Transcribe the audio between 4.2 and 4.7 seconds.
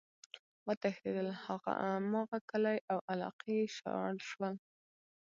شول،